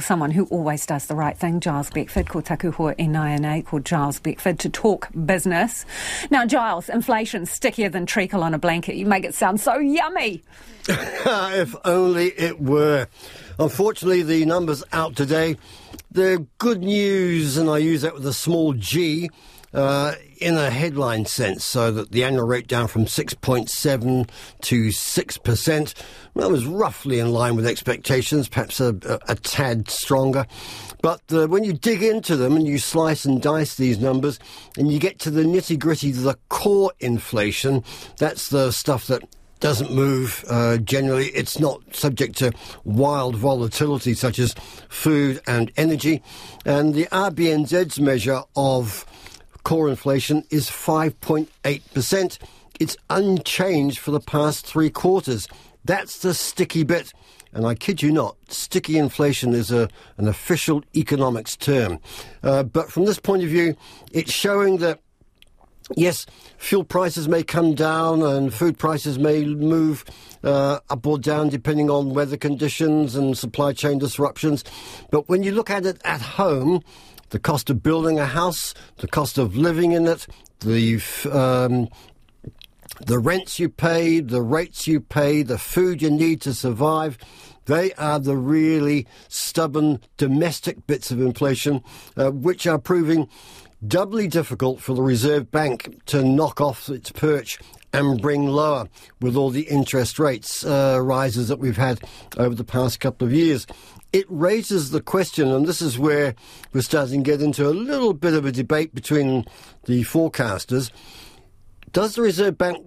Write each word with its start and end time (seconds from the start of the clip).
someone 0.00 0.30
who 0.30 0.46
always 0.46 0.86
does 0.86 1.04
the 1.04 1.14
right 1.14 1.36
thing, 1.36 1.60
Giles 1.60 1.90
Beckford, 1.90 2.26
called 2.26 2.46
taku 2.46 2.70
hoa 2.70 2.94
e 2.98 3.62
called 3.62 3.84
Giles 3.84 4.18
Beckford, 4.20 4.58
to 4.60 4.70
talk 4.70 5.10
business. 5.26 5.84
Now, 6.30 6.46
Giles, 6.46 6.88
inflation's 6.88 7.50
stickier 7.50 7.90
than 7.90 8.06
treacle 8.06 8.42
on 8.42 8.54
a 8.54 8.58
blanket. 8.58 8.94
You 8.94 9.04
make 9.04 9.26
it 9.26 9.34
sound 9.34 9.60
so 9.60 9.78
yummy. 9.78 10.44
if 10.88 11.76
only 11.84 12.28
it 12.28 12.58
were. 12.58 13.06
Unfortunately, 13.58 14.22
the 14.22 14.46
numbers 14.46 14.82
out 14.94 15.14
today, 15.14 15.58
they're 16.10 16.38
good 16.56 16.80
news, 16.80 17.58
and 17.58 17.68
I 17.68 17.76
use 17.76 18.00
that 18.00 18.14
with 18.14 18.24
a 18.26 18.32
small 18.32 18.72
g 18.72 19.28
uh, 19.74 20.14
in 20.38 20.56
a 20.56 20.70
headline 20.70 21.24
sense, 21.24 21.64
so 21.64 21.90
that 21.90 22.12
the 22.12 22.24
annual 22.24 22.46
rate 22.46 22.66
down 22.66 22.88
from 22.88 23.04
6.7 23.04 24.28
to 24.62 24.88
6%. 24.88 25.94
That 26.34 26.50
was 26.50 26.66
roughly 26.66 27.18
in 27.18 27.32
line 27.32 27.56
with 27.56 27.66
expectations, 27.66 28.48
perhaps 28.48 28.80
a, 28.80 28.96
a, 29.06 29.32
a 29.32 29.34
tad 29.36 29.88
stronger. 29.88 30.46
But 31.02 31.20
uh, 31.32 31.48
when 31.48 31.64
you 31.64 31.72
dig 31.72 32.02
into 32.02 32.36
them 32.36 32.56
and 32.56 32.66
you 32.66 32.78
slice 32.78 33.24
and 33.24 33.42
dice 33.42 33.74
these 33.74 33.98
numbers 33.98 34.38
and 34.76 34.90
you 34.92 34.98
get 34.98 35.18
to 35.20 35.30
the 35.30 35.42
nitty 35.42 35.78
gritty, 35.78 36.12
the 36.12 36.38
core 36.48 36.92
inflation, 37.00 37.84
that's 38.18 38.48
the 38.48 38.70
stuff 38.70 39.06
that 39.08 39.22
doesn't 39.62 39.92
move 39.92 40.44
uh, 40.48 40.76
generally. 40.78 41.28
It's 41.28 41.58
not 41.60 41.80
subject 41.94 42.36
to 42.38 42.52
wild 42.84 43.36
volatility 43.36 44.12
such 44.12 44.38
as 44.40 44.54
food 44.88 45.40
and 45.46 45.70
energy. 45.76 46.20
And 46.66 46.94
the 46.94 47.06
RBNZ's 47.06 48.00
measure 48.00 48.42
of 48.56 49.06
core 49.62 49.88
inflation 49.88 50.44
is 50.50 50.68
5.8%. 50.68 52.38
It's 52.80 52.96
unchanged 53.10 53.98
for 53.98 54.10
the 54.10 54.20
past 54.20 54.66
three 54.66 54.90
quarters. 54.90 55.48
That's 55.84 56.18
the 56.18 56.34
sticky 56.34 56.84
bit. 56.84 57.12
And 57.52 57.66
I 57.66 57.74
kid 57.74 58.02
you 58.02 58.12
not, 58.12 58.36
sticky 58.48 58.96
inflation 58.96 59.52
is 59.52 59.70
a, 59.70 59.88
an 60.16 60.26
official 60.26 60.82
economics 60.96 61.54
term. 61.54 61.98
Uh, 62.42 62.62
but 62.62 62.90
from 62.90 63.04
this 63.04 63.18
point 63.18 63.42
of 63.42 63.50
view, 63.50 63.76
it's 64.10 64.32
showing 64.32 64.78
that 64.78 65.00
yes, 65.96 66.26
fuel 66.58 66.84
prices 66.84 67.28
may 67.28 67.42
come 67.42 67.74
down 67.74 68.22
and 68.22 68.52
food 68.54 68.78
prices 68.78 69.18
may 69.18 69.44
move 69.44 70.04
uh, 70.44 70.78
up 70.90 71.06
or 71.06 71.18
down 71.18 71.48
depending 71.48 71.90
on 71.90 72.14
weather 72.14 72.36
conditions 72.36 73.14
and 73.14 73.36
supply 73.36 73.72
chain 73.72 73.98
disruptions. 73.98 74.64
But 75.10 75.28
when 75.28 75.42
you 75.42 75.52
look 75.52 75.70
at 75.70 75.86
it 75.86 76.00
at 76.04 76.20
home, 76.20 76.82
the 77.32 77.38
cost 77.38 77.70
of 77.70 77.82
building 77.82 78.20
a 78.20 78.26
house, 78.26 78.74
the 78.98 79.08
cost 79.08 79.38
of 79.38 79.56
living 79.56 79.92
in 79.92 80.06
it, 80.06 80.26
the 80.60 81.02
um, 81.32 81.88
the 83.06 83.18
rents 83.18 83.58
you 83.58 83.70
pay, 83.70 84.20
the 84.20 84.42
rates 84.42 84.86
you 84.86 85.00
pay, 85.00 85.42
the 85.42 85.58
food 85.58 86.02
you 86.02 86.10
need 86.10 86.42
to 86.42 86.52
survive. 86.52 87.16
They 87.64 87.94
are 87.94 88.18
the 88.18 88.36
really 88.36 89.06
stubborn 89.28 90.00
domestic 90.18 90.86
bits 90.86 91.10
of 91.10 91.20
inflation, 91.20 91.82
uh, 92.16 92.30
which 92.30 92.66
are 92.66 92.78
proving 92.78 93.28
doubly 93.86 94.28
difficult 94.28 94.80
for 94.80 94.94
the 94.94 95.02
Reserve 95.02 95.50
Bank 95.50 96.04
to 96.06 96.24
knock 96.24 96.60
off 96.60 96.88
its 96.88 97.10
perch 97.10 97.58
and 97.92 98.22
bring 98.22 98.46
lower 98.46 98.88
with 99.20 99.36
all 99.36 99.50
the 99.50 99.68
interest 99.68 100.18
rates 100.18 100.64
uh, 100.64 100.98
rises 101.02 101.48
that 101.48 101.58
we've 101.58 101.76
had 101.76 102.00
over 102.38 102.54
the 102.54 102.64
past 102.64 103.00
couple 103.00 103.26
of 103.26 103.32
years 103.32 103.66
it 104.12 104.26
raises 104.28 104.90
the 104.90 105.00
question, 105.00 105.48
and 105.48 105.66
this 105.66 105.80
is 105.80 105.98
where 105.98 106.34
we're 106.72 106.82
starting 106.82 107.24
to 107.24 107.30
get 107.30 107.40
into 107.40 107.66
a 107.66 107.70
little 107.70 108.12
bit 108.12 108.34
of 108.34 108.44
a 108.44 108.52
debate 108.52 108.94
between 108.94 109.46
the 109.84 110.02
forecasters. 110.02 110.90
Does 111.92 112.14
the 112.14 112.22
Reserve 112.22 112.58
Bank 112.58 112.86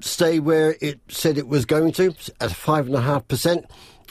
stay 0.00 0.38
where 0.38 0.76
it 0.80 1.00
said 1.08 1.38
it 1.38 1.48
was 1.48 1.64
going 1.64 1.92
to, 1.92 2.08
at 2.40 2.50
5.5%, 2.50 3.64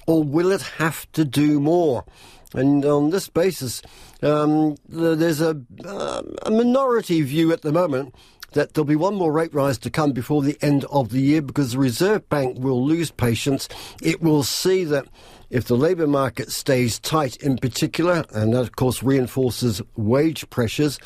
or 0.06 0.24
will 0.24 0.52
it 0.52 0.62
have 0.62 1.10
to 1.14 1.24
do 1.24 1.60
more? 1.60 2.04
And 2.54 2.84
on 2.86 3.12
this 3.12 3.30
basis, 3.30 3.82
um, 4.22 4.76
there's 4.88 5.42
a, 5.42 5.62
uh, 5.86 6.22
a 6.44 6.52
minority 6.52 7.22
view 7.22 7.52
at 7.52 7.62
the 7.62 7.72
moment 7.72 8.16
that 8.54 8.74
there'll 8.74 8.86
be 8.86 8.96
one 8.96 9.16
more 9.16 9.32
rate 9.32 9.54
rise 9.54 9.78
to 9.78 9.90
come 9.90 10.12
before 10.12 10.42
the 10.42 10.58
end 10.62 10.86
of 10.86 11.10
the 11.10 11.22
year 11.22 11.42
because 11.42 11.74
the 11.74 11.78
Reserve 11.78 12.28
Bank 12.30 12.58
will 12.60 12.84
lose 12.84 13.12
patience. 13.12 13.70
It 14.02 14.22
will 14.22 14.44
see 14.44 14.84
that 14.86 15.06
if 15.50 15.66
the 15.66 15.78
labour 15.78 16.08
market 16.08 16.52
stays 16.52 17.00
tight 17.00 17.36
in 17.38 17.58
particular, 17.58 18.26
and 18.32 18.54
that 18.54 18.62
of 18.62 18.76
course 18.76 19.04
reinforces 19.04 19.82
wage 19.96 20.50
pressures, 20.50 21.00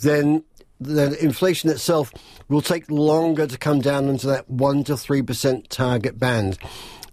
then 0.00 0.44
the 0.80 1.16
inflation 1.22 1.70
itself 1.70 2.12
will 2.48 2.62
take 2.62 2.90
longer 2.90 3.46
to 3.46 3.58
come 3.58 3.80
down 3.80 4.08
into 4.08 4.26
that 4.28 4.48
1 4.48 4.84
to 4.84 4.92
3% 4.92 5.68
target 5.68 6.18
band. 6.18 6.58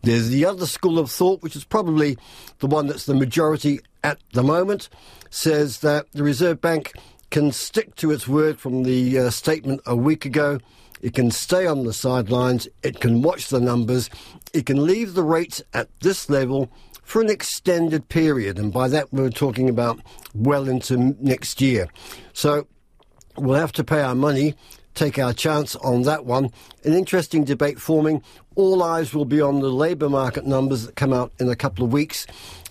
There's 0.05 0.29
the 0.29 0.45
other 0.45 0.67
school 0.67 0.99
of 0.99 1.09
thought, 1.09 1.41
which 1.41 1.55
is 1.55 1.63
probably 1.63 2.15
the 2.59 2.67
one 2.67 2.85
that's 2.85 3.07
the 3.07 3.15
majority 3.15 3.79
at 4.03 4.19
the 4.33 4.43
moment, 4.43 4.87
says 5.31 5.79
that 5.79 6.11
the 6.11 6.21
Reserve 6.21 6.61
Bank 6.61 6.93
can 7.31 7.51
stick 7.51 7.95
to 7.95 8.11
its 8.11 8.27
word 8.27 8.59
from 8.59 8.83
the 8.83 9.17
uh, 9.17 9.29
statement 9.31 9.81
a 9.83 9.95
week 9.95 10.23
ago. 10.23 10.59
It 11.01 11.15
can 11.15 11.31
stay 11.31 11.65
on 11.65 11.85
the 11.85 11.91
sidelines. 11.91 12.67
It 12.83 12.99
can 12.99 13.23
watch 13.23 13.47
the 13.47 13.59
numbers. 13.59 14.11
It 14.53 14.67
can 14.67 14.85
leave 14.85 15.15
the 15.15 15.23
rates 15.23 15.63
at 15.73 15.89
this 16.01 16.29
level 16.29 16.69
for 17.01 17.19
an 17.19 17.31
extended 17.31 18.07
period. 18.07 18.59
And 18.59 18.71
by 18.71 18.87
that, 18.89 19.11
we're 19.11 19.31
talking 19.31 19.69
about 19.69 19.99
well 20.35 20.69
into 20.69 21.15
next 21.19 21.61
year. 21.61 21.87
So 22.33 22.67
we'll 23.37 23.59
have 23.59 23.71
to 23.71 23.83
pay 23.83 24.01
our 24.01 24.15
money, 24.15 24.53
take 24.95 25.19
our 25.19 25.33
chance 25.33 25.75
on 25.77 26.03
that 26.03 26.25
one. 26.25 26.51
An 26.83 26.93
interesting 26.93 27.43
debate 27.43 27.79
forming. 27.79 28.23
All 28.55 28.81
eyes 28.81 29.13
will 29.13 29.25
be 29.25 29.41
on 29.41 29.59
the 29.59 29.69
labour 29.69 30.09
market 30.09 30.45
numbers 30.45 30.85
that 30.85 30.95
come 30.95 31.13
out 31.13 31.31
in 31.39 31.49
a 31.49 31.55
couple 31.55 31.85
of 31.85 31.93
weeks. 31.93 32.25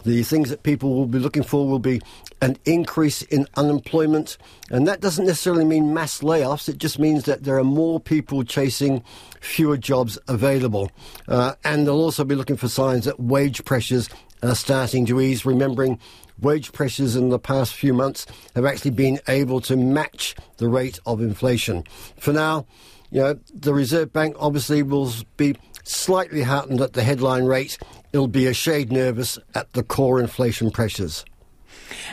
The 0.05 0.23
things 0.23 0.51
that 0.51 0.63
people 0.63 0.95
will 0.95 1.07
be 1.07 1.19
looking 1.19 1.43
for 1.43 1.67
will 1.67 1.79
be 1.79 2.01
an 2.43 2.59
increase 2.65 3.23
in 3.23 3.47
unemployment. 3.57 4.37
And 4.71 4.87
that 4.87 5.01
doesn't 5.01 5.27
necessarily 5.27 5.65
mean 5.65 5.95
mass 5.95 6.21
layoffs. 6.21 6.69
It 6.69 6.79
just 6.79 6.99
means 6.99 7.25
that 7.25 7.45
there 7.45 7.59
are 7.59 7.65
more 7.65 8.01
people 8.01 8.45
chasing 8.45 9.03
fewer 9.41 9.77
jobs 9.77 10.19
available. 10.29 10.91
Uh, 11.27 11.55
and 11.65 11.87
they'll 11.87 11.95
also 11.95 12.25
be 12.25 12.35
looking 12.35 12.57
for 12.57 12.69
signs 12.69 13.05
that 13.07 13.21
wage 13.21 13.65
pressures 13.65 14.09
are 14.51 14.55
starting 14.55 15.07
to 15.07 15.21
ease, 15.21 15.47
remembering 15.47 15.99
wage 16.41 16.73
pressures 16.73 17.17
in 17.17 17.29
the 17.29 17.39
past 17.39 17.75
few 17.75 17.95
months 17.95 18.27
have 18.55 18.65
actually 18.65 18.91
been 18.91 19.21
able 19.29 19.61
to 19.61 19.77
match 19.77 20.35
the 20.59 20.69
rate 20.69 20.99
of 21.07 21.21
inflation. 21.21 21.85
For 22.19 22.33
now, 22.33 22.67
you 23.11 23.21
know, 23.21 23.39
the 23.53 23.73
Reserve 23.73 24.13
Bank 24.13 24.37
obviously 24.39 24.83
will 24.83 25.13
be 25.37 25.57
slightly 25.85 26.43
heartened 26.43 26.81
at 26.81 26.95
the 26.95 27.05
headline 27.05 27.45
rate. 27.45 27.79
It'll 28.13 28.27
be 28.27 28.47
a 28.47 28.55
shade 28.55 28.91
nervous 28.91 29.39
at 29.55 29.73
the 29.73 29.83
core 29.83 30.21
inflation 30.21 30.71
pressures. 30.71 31.25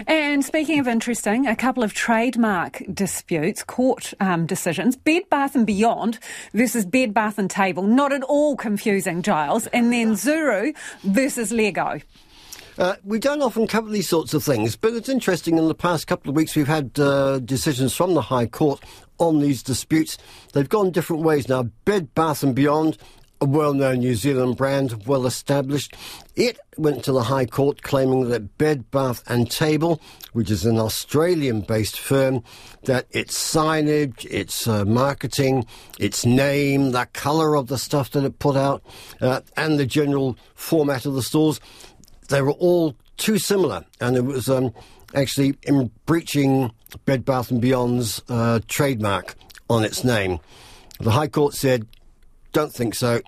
And 0.08 0.44
speaking 0.44 0.80
of 0.80 0.88
interesting, 0.88 1.48
a 1.48 1.56
couple 1.56 1.84
of 1.84 1.94
trademark 1.94 2.82
disputes, 2.94 3.64
court 3.64 4.14
um, 4.20 4.46
decisions, 4.46 4.96
Bed 4.96 5.24
Bath 5.30 5.56
and 5.56 5.66
Beyond 5.66 6.20
versus 6.54 6.86
Bed 6.86 7.14
Bath 7.14 7.38
and 7.38 7.50
Table, 7.50 7.84
not 7.84 8.14
at 8.14 8.24
all 8.24 8.56
confusing, 8.56 9.22
Giles, 9.22 9.68
and 9.68 9.92
then 9.92 10.14
Zuru 10.14 10.76
versus 11.04 11.52
Lego. 11.52 12.00
Uh, 12.78 12.96
we 13.04 13.20
don't 13.20 13.42
often 13.42 13.68
cover 13.68 13.90
these 13.90 14.08
sorts 14.08 14.34
of 14.34 14.44
things, 14.44 14.76
but 14.76 14.94
it's 14.94 15.10
interesting. 15.10 15.58
In 15.58 15.68
the 15.68 15.76
past 15.76 16.08
couple 16.08 16.30
of 16.30 16.36
weeks, 16.36 16.56
we've 16.56 16.68
had 16.68 16.98
uh, 17.00 17.40
decisions 17.40 17.94
from 17.94 18.14
the 18.14 18.22
High 18.22 18.48
Court 18.48 18.82
on 19.20 19.40
these 19.40 19.62
disputes. 19.62 20.18
They've 20.54 20.68
gone 20.68 20.92
different 20.92 21.24
ways 21.24 21.48
now. 21.48 21.64
Bed 21.86 22.14
Bath 22.16 22.44
and 22.44 22.56
Beyond 22.56 22.98
a 23.42 23.46
well 23.46 23.74
known 23.74 24.00
New 24.00 24.16
Zealand 24.16 24.56
brand, 24.56 25.08
well 25.08 25.26
established. 25.26 25.96
It 26.36 26.60
went 26.78 27.04
to 27.04 27.12
the 27.12 27.24
High 27.24 27.48
Court 27.48 27.82
claiming 27.82 28.30
that 28.30 28.58
Bed 28.58 28.90
Bath 28.92 29.24
and 29.28 29.50
Table, 29.50 30.00
which 30.34 30.52
is 30.52 30.66
an 30.66 30.78
Australian 30.78 31.62
based 31.62 32.00
firm, 32.00 32.44
that 32.84 33.08
its 33.10 33.36
signage, 33.36 34.26
its 34.26 34.68
uh, 34.68 34.86
marketing, 34.86 35.66
its 36.00 36.26
name, 36.26 36.92
the 36.92 37.08
colour 37.14 37.56
of 37.56 37.68
the 37.68 37.80
stuff 37.80 38.12
that 38.12 38.24
it 38.24 38.40
put 38.40 38.56
out, 38.56 38.84
uh, 39.20 39.42
and 39.58 39.80
the 39.80 39.86
general 39.88 40.38
format 40.54 41.06
of 41.06 41.16
the 41.16 41.24
stores, 41.24 41.60
they 42.30 42.42
were 42.42 42.52
all 42.54 42.96
too 43.18 43.40
similar. 43.40 43.84
And 44.00 44.16
it 44.16 44.22
was 44.22 44.50
um, 44.50 44.72
actually 45.16 45.56
in 45.64 45.92
breaching 46.06 46.72
Bed 47.06 47.26
Bath 47.26 47.50
and 47.50 47.62
Beyond's 47.62 48.22
uh, 48.30 48.60
trademark 48.68 49.36
on 49.70 49.84
its 49.84 50.04
name. 50.04 50.40
The 51.00 51.12
High 51.12 51.28
Court 51.28 51.56
said 51.56 51.88
don't 52.52 52.74
think 52.74 52.96
so. 52.96 53.22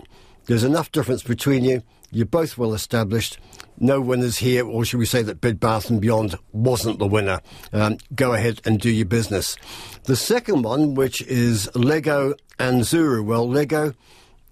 There's 0.46 0.64
enough 0.64 0.92
difference 0.92 1.24
between 1.24 1.64
you. 1.64 1.84
You're 2.12 2.26
both 2.26 2.58
well 2.58 2.74
established. 2.74 3.40
No 3.80 4.00
winners 4.00 4.38
here, 4.38 4.68
or 4.68 4.86
should 4.86 5.00
we 5.00 5.06
say 5.06 5.24
that 5.24 5.42
Bed 5.42 5.60
Bath 5.60 5.90
and 5.90 6.00
Beyond 6.00 6.36
wasn't 6.52 7.00
the 7.00 7.08
winner? 7.08 7.40
Um, 7.72 7.98
go 8.14 8.34
ahead 8.34 8.62
and 8.66 8.80
do 8.80 8.90
your 8.90 9.08
business. 9.08 9.56
The 10.04 10.16
second 10.16 10.62
one, 10.62 10.94
which 10.94 11.22
is 11.24 11.74
Lego 11.76 12.36
and 12.60 12.82
Zuru. 12.82 13.26
Well, 13.26 13.50
Lego, 13.50 13.94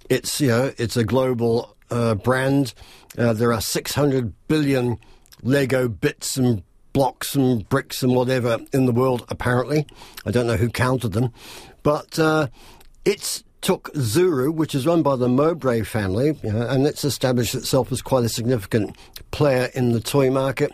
it's 0.09 0.41
you 0.41 0.47
know 0.47 0.73
it's 0.77 0.97
a 0.97 1.03
global 1.03 1.75
uh, 1.91 2.15
brand. 2.15 2.73
Uh, 3.17 3.33
there 3.33 3.53
are 3.53 3.61
600 3.61 4.33
billion 4.47 4.97
Lego 5.43 5.87
bits 5.87 6.37
and 6.37 6.63
blocks 6.93 7.35
and 7.35 7.67
bricks 7.69 8.01
and 8.01 8.15
whatever 8.15 8.59
in 8.73 8.85
the 8.85 8.91
world. 8.91 9.25
Apparently, 9.29 9.85
I 10.25 10.31
don't 10.31 10.47
know 10.47 10.57
who 10.57 10.69
counted 10.69 11.09
them, 11.09 11.31
but 11.83 12.17
uh, 12.17 12.47
it's 13.05 13.43
took 13.61 13.93
Zuru, 13.93 14.53
which 14.53 14.75
is 14.75 14.87
run 14.87 15.03
by 15.03 15.15
the 15.15 15.27
Mowbray 15.27 15.83
family, 15.83 16.37
you 16.43 16.51
know, 16.51 16.67
and 16.67 16.85
it's 16.85 17.03
established 17.03 17.55
itself 17.55 17.91
as 17.91 18.01
quite 18.01 18.25
a 18.25 18.29
significant 18.29 18.95
player 19.31 19.69
in 19.73 19.91
the 19.91 20.01
toy 20.01 20.29
market. 20.31 20.71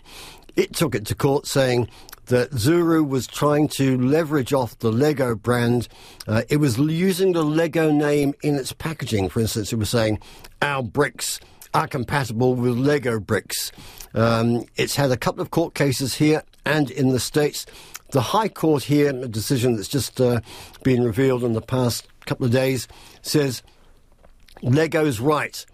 It 0.55 0.73
took 0.73 0.95
it 0.95 1.05
to 1.07 1.15
court 1.15 1.45
saying 1.45 1.89
that 2.27 2.51
Zuru 2.51 3.07
was 3.07 3.27
trying 3.27 3.67
to 3.69 3.97
leverage 3.97 4.53
off 4.53 4.79
the 4.79 4.91
Lego 4.91 5.35
brand. 5.35 5.87
Uh, 6.27 6.43
it 6.49 6.57
was 6.57 6.77
using 6.77 7.33
the 7.33 7.43
Lego 7.43 7.91
name 7.91 8.33
in 8.41 8.55
its 8.55 8.73
packaging. 8.73 9.29
For 9.29 9.39
instance, 9.39 9.71
it 9.71 9.77
was 9.77 9.89
saying, 9.89 10.19
our 10.61 10.83
bricks 10.83 11.39
are 11.73 11.87
compatible 11.87 12.55
with 12.55 12.77
Lego 12.77 13.19
bricks. 13.19 13.71
Um, 14.13 14.65
it's 14.75 14.95
had 14.95 15.11
a 15.11 15.17
couple 15.17 15.41
of 15.41 15.51
court 15.51 15.73
cases 15.73 16.15
here 16.15 16.43
and 16.67 16.91
in 16.91 17.09
the 17.09 17.19
States. 17.19 17.65
The 18.11 18.21
High 18.21 18.47
Court 18.49 18.83
here, 18.83 19.09
a 19.09 19.27
decision 19.27 19.75
that's 19.75 19.87
just 19.87 20.21
uh, 20.21 20.41
been 20.83 21.03
revealed 21.03 21.43
in 21.43 21.53
the 21.53 21.61
past 21.61 22.07
couple 22.25 22.45
of 22.45 22.51
days, 22.51 22.87
says 23.21 23.63
Lego's 24.61 25.19
right. 25.19 25.65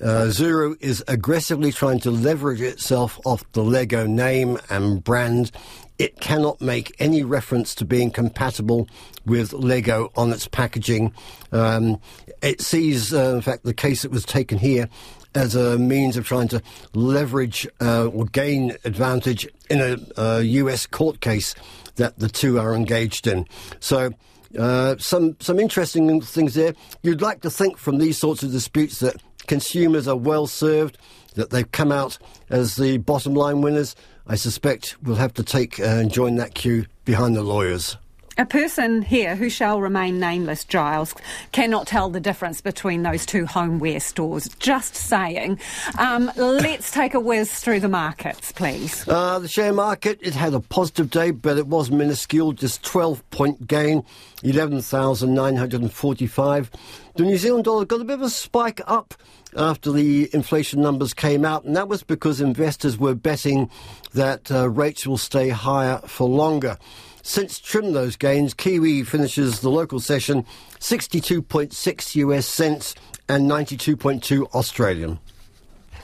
Uh, 0.00 0.26
Zuru 0.26 0.76
is 0.80 1.04
aggressively 1.06 1.72
trying 1.72 2.00
to 2.00 2.10
leverage 2.10 2.60
itself 2.60 3.18
off 3.24 3.44
the 3.52 3.62
Lego 3.62 4.06
name 4.06 4.58
and 4.68 5.02
brand. 5.02 5.52
It 5.98 6.20
cannot 6.20 6.60
make 6.60 6.94
any 6.98 7.22
reference 7.22 7.74
to 7.76 7.84
being 7.84 8.10
compatible 8.10 8.88
with 9.24 9.52
Lego 9.52 10.10
on 10.16 10.32
its 10.32 10.48
packaging. 10.48 11.12
Um, 11.52 12.00
it 12.42 12.60
sees, 12.60 13.14
uh, 13.14 13.34
in 13.36 13.40
fact, 13.40 13.62
the 13.62 13.74
case 13.74 14.02
that 14.02 14.10
was 14.10 14.24
taken 14.24 14.58
here 14.58 14.88
as 15.34 15.54
a 15.54 15.78
means 15.78 16.16
of 16.16 16.26
trying 16.26 16.48
to 16.48 16.62
leverage 16.94 17.66
uh, 17.80 18.06
or 18.06 18.26
gain 18.26 18.76
advantage 18.84 19.48
in 19.68 19.80
a, 19.80 19.96
a, 20.20 20.42
US 20.42 20.86
court 20.86 21.20
case 21.20 21.54
that 21.96 22.18
the 22.18 22.28
two 22.28 22.58
are 22.58 22.74
engaged 22.74 23.26
in. 23.26 23.46
So. 23.80 24.12
Uh, 24.56 24.96
some 24.98 25.36
some 25.40 25.58
interesting 25.58 26.20
things 26.20 26.54
there. 26.54 26.74
You'd 27.02 27.20
like 27.20 27.40
to 27.40 27.50
think 27.50 27.76
from 27.76 27.98
these 27.98 28.18
sorts 28.18 28.44
of 28.44 28.52
disputes 28.52 29.00
that 29.00 29.20
consumers 29.48 30.06
are 30.06 30.14
well 30.16 30.46
served, 30.46 30.96
that 31.34 31.50
they've 31.50 31.72
come 31.72 31.90
out 31.90 32.18
as 32.50 32.76
the 32.76 32.98
bottom 32.98 33.34
line 33.34 33.62
winners. 33.62 33.96
I 34.28 34.36
suspect 34.36 34.96
we'll 35.02 35.16
have 35.16 35.34
to 35.34 35.42
take 35.42 35.80
uh, 35.80 35.84
and 35.84 36.12
join 36.12 36.36
that 36.36 36.54
queue 36.54 36.86
behind 37.04 37.34
the 37.34 37.42
lawyers. 37.42 37.96
A 38.36 38.44
person 38.44 39.02
here 39.02 39.36
who 39.36 39.48
shall 39.48 39.80
remain 39.80 40.18
nameless, 40.18 40.64
Giles, 40.64 41.14
cannot 41.52 41.86
tell 41.86 42.10
the 42.10 42.18
difference 42.18 42.60
between 42.60 43.04
those 43.04 43.24
two 43.24 43.46
homeware 43.46 44.00
stores. 44.00 44.48
Just 44.58 44.96
saying. 44.96 45.60
Um, 45.98 46.32
let's 46.36 46.90
take 46.90 47.14
a 47.14 47.20
whiz 47.20 47.52
through 47.52 47.78
the 47.78 47.88
markets, 47.88 48.50
please. 48.50 49.06
Uh, 49.06 49.38
the 49.38 49.46
share 49.46 49.72
market, 49.72 50.18
it 50.20 50.34
had 50.34 50.52
a 50.52 50.58
positive 50.58 51.10
day, 51.10 51.30
but 51.30 51.58
it 51.58 51.68
was 51.68 51.92
minuscule, 51.92 52.50
just 52.52 52.82
12 52.82 53.30
point 53.30 53.68
gain, 53.68 54.02
11,945. 54.42 56.70
The 57.14 57.22
New 57.22 57.38
Zealand 57.38 57.66
dollar 57.66 57.84
got 57.84 58.00
a 58.00 58.04
bit 58.04 58.14
of 58.14 58.22
a 58.22 58.30
spike 58.30 58.80
up 58.88 59.14
after 59.56 59.92
the 59.92 60.28
inflation 60.34 60.80
numbers 60.80 61.14
came 61.14 61.44
out, 61.44 61.62
and 61.62 61.76
that 61.76 61.86
was 61.86 62.02
because 62.02 62.40
investors 62.40 62.98
were 62.98 63.14
betting 63.14 63.70
that 64.12 64.50
uh, 64.50 64.68
rates 64.68 65.06
will 65.06 65.18
stay 65.18 65.50
higher 65.50 65.98
for 65.98 66.28
longer. 66.28 66.78
Since 67.26 67.58
trimmed 67.58 67.96
those 67.96 68.16
gains, 68.16 68.52
Kiwi 68.52 69.02
finishes 69.02 69.60
the 69.60 69.70
local 69.70 69.98
session 69.98 70.44
62.6 70.78 72.14
US 72.16 72.46
cents 72.46 72.94
and 73.28 73.50
92.2 73.50 74.52
Australian. 74.52 75.18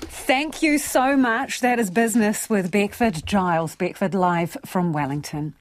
Thank 0.00 0.62
you 0.62 0.78
so 0.78 1.16
much. 1.16 1.60
That 1.60 1.78
is 1.78 1.90
Business 1.90 2.48
with 2.48 2.70
Beckford 2.70 3.26
Giles 3.26 3.76
Beckford 3.76 4.14
live 4.14 4.56
from 4.64 4.94
Wellington. 4.94 5.48